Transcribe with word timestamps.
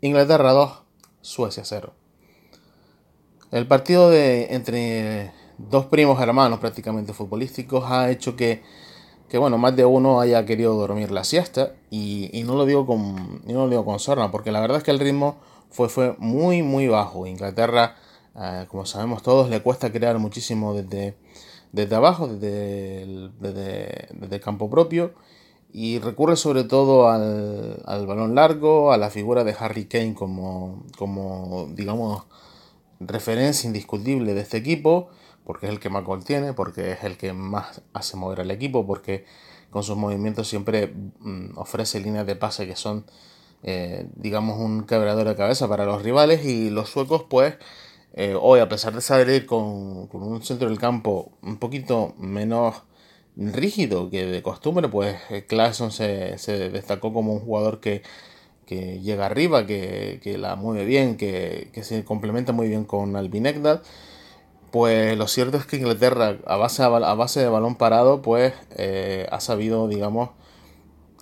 Inglaterra 0.00 0.52
2, 0.52 0.70
Suecia 1.22 1.64
0. 1.64 1.92
El 3.50 3.66
partido 3.66 4.10
de 4.10 4.54
entre 4.54 5.32
dos 5.58 5.86
primos 5.86 6.20
hermanos 6.20 6.60
prácticamente 6.60 7.12
futbolísticos 7.12 7.82
ha 7.90 8.08
hecho 8.08 8.36
que, 8.36 8.62
que 9.28 9.38
bueno, 9.38 9.58
más 9.58 9.74
de 9.74 9.84
uno 9.84 10.20
haya 10.20 10.46
querido 10.46 10.74
dormir 10.74 11.10
la 11.10 11.24
siesta 11.24 11.72
y, 11.90 12.30
y 12.32 12.44
no 12.44 12.54
lo 12.54 12.64
digo 12.64 12.86
con 12.86 13.42
no 13.44 13.64
lo 13.64 13.68
digo 13.68 13.84
con 13.84 13.98
sorna, 13.98 14.30
porque 14.30 14.52
la 14.52 14.60
verdad 14.60 14.78
es 14.78 14.84
que 14.84 14.92
el 14.92 15.00
ritmo 15.00 15.38
fue, 15.68 15.88
fue 15.88 16.14
muy 16.18 16.62
muy 16.62 16.86
bajo. 16.86 17.26
Inglaterra, 17.26 17.96
eh, 18.36 18.66
como 18.68 18.86
sabemos 18.86 19.24
todos, 19.24 19.50
le 19.50 19.62
cuesta 19.62 19.90
crear 19.90 20.16
muchísimo 20.20 20.74
desde, 20.74 21.16
desde 21.72 21.96
abajo, 21.96 22.28
desde 22.28 23.30
desde, 23.40 24.08
desde 24.12 24.36
el 24.36 24.40
campo 24.40 24.70
propio 24.70 25.14
y 25.70 25.98
recurre 25.98 26.36
sobre 26.36 26.64
todo 26.64 27.08
al, 27.10 27.82
al, 27.84 28.06
balón 28.06 28.34
largo, 28.34 28.92
a 28.92 28.96
la 28.96 29.10
figura 29.10 29.44
de 29.44 29.54
Harry 29.58 29.86
Kane 29.86 30.14
como, 30.14 30.84
como, 30.96 31.68
digamos, 31.72 32.24
referencia 33.00 33.66
indiscutible 33.66 34.34
de 34.34 34.40
este 34.40 34.56
equipo, 34.56 35.08
porque 35.44 35.66
es 35.66 35.72
el 35.72 35.80
que 35.80 35.90
más 35.90 36.04
gol 36.04 36.24
tiene, 36.24 36.52
porque 36.52 36.92
es 36.92 37.04
el 37.04 37.16
que 37.16 37.32
más 37.32 37.82
hace 37.92 38.16
mover 38.16 38.40
al 38.40 38.50
equipo, 38.50 38.86
porque 38.86 39.24
con 39.70 39.82
sus 39.82 39.96
movimientos 39.96 40.48
siempre 40.48 40.94
mm, 41.20 41.58
ofrece 41.58 42.00
líneas 42.00 42.26
de 42.26 42.36
pase 42.36 42.66
que 42.66 42.76
son, 42.76 43.04
eh, 43.62 44.08
digamos, 44.14 44.58
un 44.58 44.84
quebrador 44.84 45.28
de 45.28 45.36
cabeza 45.36 45.68
para 45.68 45.84
los 45.84 46.02
rivales 46.02 46.44
y 46.44 46.70
los 46.70 46.88
suecos, 46.88 47.24
pues, 47.28 47.56
eh, 48.14 48.34
hoy, 48.40 48.60
a 48.60 48.68
pesar 48.68 48.94
de 48.94 49.00
salir 49.02 49.46
con, 49.46 50.06
con 50.08 50.22
un 50.22 50.42
centro 50.42 50.68
del 50.68 50.78
campo 50.78 51.32
un 51.42 51.58
poquito 51.58 52.14
menos 52.18 52.82
rígido 53.38 54.10
que 54.10 54.26
de 54.26 54.42
costumbre, 54.42 54.88
pues 54.88 55.16
eh, 55.30 55.44
Claesson 55.46 55.92
se, 55.92 56.38
se, 56.38 56.70
destacó 56.70 57.12
como 57.12 57.32
un 57.32 57.40
jugador 57.40 57.80
que, 57.80 58.02
que 58.66 59.00
llega 59.00 59.26
arriba, 59.26 59.66
que, 59.66 60.20
que, 60.22 60.38
la 60.38 60.56
mueve 60.56 60.84
bien, 60.84 61.16
que, 61.16 61.70
que 61.72 61.84
se 61.84 62.04
complementa 62.04 62.52
muy 62.52 62.68
bien 62.68 62.84
con 62.84 63.16
Albinegdal. 63.16 63.82
Pues 64.72 65.16
lo 65.16 65.28
cierto 65.28 65.56
es 65.56 65.66
que 65.66 65.76
Inglaterra, 65.76 66.38
a 66.46 66.56
base, 66.56 66.82
a 66.82 66.88
base 66.88 67.40
de 67.40 67.48
balón 67.48 67.76
parado, 67.76 68.22
pues 68.22 68.52
eh, 68.76 69.26
ha 69.30 69.40
sabido, 69.40 69.88
digamos, 69.88 70.30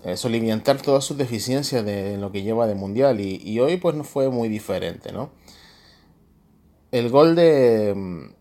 eh, 0.05 0.17
soliviantar 0.17 0.81
todas 0.83 1.05
sus 1.05 1.17
deficiencias 1.19 1.85
de 1.85 2.17
lo 2.19 2.33
que 2.33 2.43
lleva 2.43 2.67
de 2.67 2.75
mundial. 2.75 3.21
Y, 3.21 3.41
y 3.45 3.61
hoy, 3.61 3.77
pues 3.77 3.95
no 3.95 4.05
fue 4.05 4.31
muy 4.31 4.49
diferente, 4.49 5.13
¿no? 5.13 5.31
El 6.93 7.11
gol 7.11 7.37
de 7.37 8.33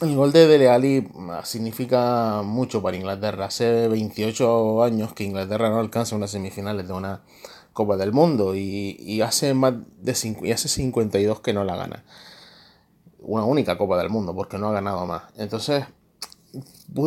el 0.00 0.16
gol 0.16 0.32
de 0.32 0.46
Dele 0.46 0.68
Alli 0.68 1.08
ah, 1.30 1.42
significa 1.44 2.42
mucho 2.42 2.82
para 2.82 2.96
Inglaterra. 2.96 3.46
Hace 3.46 3.88
28 3.88 4.82
años 4.82 5.12
que 5.12 5.24
Inglaterra 5.24 5.70
no 5.70 5.78
alcanza 5.78 6.16
unas 6.16 6.30
semifinales 6.30 6.86
de 6.86 6.94
una 6.94 7.22
Copa 7.72 7.96
del 7.96 8.12
Mundo 8.12 8.54
y, 8.54 8.96
y 8.98 9.20
hace 9.20 9.54
más 9.54 9.74
de 10.00 10.36
y 10.42 10.52
hace 10.52 10.68
52 10.68 11.40
que 11.40 11.52
no 11.52 11.64
la 11.64 11.76
gana. 11.76 12.04
Una 13.20 13.44
única 13.44 13.76
Copa 13.78 13.98
del 13.98 14.10
Mundo 14.10 14.34
porque 14.34 14.58
no 14.58 14.68
ha 14.68 14.72
ganado 14.72 15.06
más. 15.06 15.24
Entonces, 15.36 15.84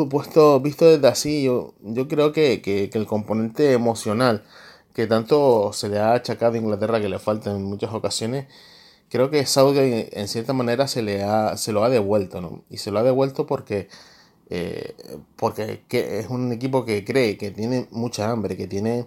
puesto, 0.09 0.59
visto 0.59 0.85
desde 0.85 1.07
así, 1.07 1.43
yo, 1.43 1.73
yo 1.81 2.07
creo 2.07 2.31
que, 2.31 2.61
que, 2.61 2.89
que 2.89 2.97
el 2.97 3.07
componente 3.07 3.73
emocional 3.73 4.43
que 4.93 5.07
tanto 5.07 5.73
se 5.73 5.89
le 5.89 5.99
ha 5.99 6.13
achacado 6.13 6.53
a 6.53 6.57
Inglaterra 6.57 7.01
que 7.01 7.09
le 7.09 7.17
falta 7.19 7.51
en 7.51 7.63
muchas 7.63 7.91
ocasiones 7.93 8.45
creo 9.13 9.29
que 9.29 9.41
es 9.41 9.57
algo 9.59 9.73
que 9.73 10.09
en 10.11 10.27
cierta 10.27 10.53
manera 10.53 10.87
se, 10.87 11.03
le 11.03 11.21
ha, 11.21 11.55
se 11.55 11.71
lo 11.71 11.83
ha 11.83 11.89
devuelto, 11.89 12.41
¿no? 12.41 12.63
Y 12.71 12.77
se 12.77 12.89
lo 12.89 12.97
ha 12.97 13.03
devuelto 13.03 13.45
porque, 13.45 13.87
eh, 14.49 14.95
porque 15.35 15.83
es 15.91 16.29
un 16.31 16.51
equipo 16.51 16.83
que 16.83 17.05
cree, 17.05 17.37
que 17.37 17.51
tiene 17.51 17.87
mucha 17.91 18.31
hambre, 18.31 18.57
que 18.57 18.65
tiene 18.65 19.05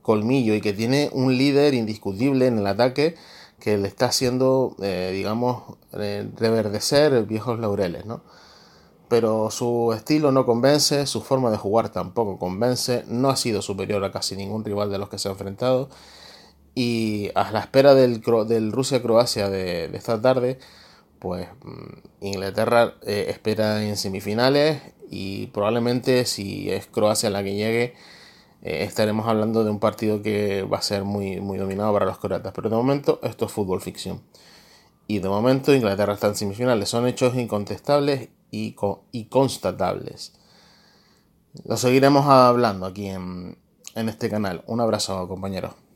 colmillo 0.00 0.54
y 0.54 0.60
que 0.60 0.72
tiene 0.74 1.10
un 1.12 1.36
líder 1.36 1.74
indiscutible 1.74 2.46
en 2.46 2.58
el 2.58 2.68
ataque 2.68 3.16
que 3.58 3.76
le 3.78 3.88
está 3.88 4.06
haciendo, 4.06 4.76
eh, 4.80 5.10
digamos, 5.12 5.64
eh, 5.94 6.30
reverdecer 6.36 7.24
viejos 7.24 7.58
laureles, 7.58 8.06
¿no? 8.06 8.22
Pero 9.08 9.50
su 9.50 9.92
estilo 9.92 10.30
no 10.30 10.46
convence, 10.46 11.04
su 11.06 11.20
forma 11.20 11.50
de 11.50 11.56
jugar 11.56 11.88
tampoco 11.88 12.38
convence, 12.38 13.02
no 13.08 13.28
ha 13.28 13.34
sido 13.34 13.60
superior 13.60 14.04
a 14.04 14.12
casi 14.12 14.36
ningún 14.36 14.64
rival 14.64 14.88
de 14.88 14.98
los 14.98 15.08
que 15.08 15.18
se 15.18 15.26
ha 15.26 15.32
enfrentado 15.32 15.88
y 16.78 17.32
a 17.34 17.50
la 17.50 17.58
espera 17.58 17.92
del, 17.96 18.22
Rusia-Croacia 18.22 19.50
de, 19.50 19.86
esta 19.94 20.22
tarde, 20.22 20.60
pues 21.18 21.48
mm, 21.64 22.24
Inglaterra 22.24 22.94
eh, 23.02 23.26
espera 23.30 23.82
en 23.84 23.96
semifinales 23.96 24.80
y 25.10 25.48
probablemente 25.48 26.24
si 26.24 26.70
es 26.70 26.86
Croacia 26.86 27.30
la 27.30 27.42
que 27.42 27.56
llegue, 27.56 27.94
eh, 28.62 28.84
estaremos 28.84 29.26
hablando 29.26 29.64
de 29.64 29.70
un 29.70 29.80
partido 29.80 30.22
que 30.22 30.62
va 30.62 30.78
a 30.78 30.82
ser 30.82 31.02
muy, 31.02 31.40
dominado 31.58 31.92
para 31.92 32.06
los 32.06 32.18
croatas. 32.18 32.52
Pero 32.54 32.70
de 32.70 32.76
momento 32.76 33.18
esto 33.24 33.46
es 33.46 33.50
fútbol 33.50 33.80
ficción. 33.80 34.22
Y 35.08 35.18
de 35.18 35.28
momento 35.28 35.74
Inglaterra 35.74 36.12
está 36.12 36.28
en 36.28 36.36
semifinales. 36.36 36.88
Son 36.88 37.08
hechos 37.08 37.34
incontestables 37.34 38.28
y, 38.52 38.76
constatables. 39.28 40.32
Lo 41.64 41.76
seguiremos 41.76 42.26
hablando 42.26 42.86
aquí 42.86 43.08
en 43.08 43.56
este 43.96 44.30
canal. 44.30 44.62
Un 44.68 44.80
abrazo 44.80 45.26
compañeros. 45.26 45.87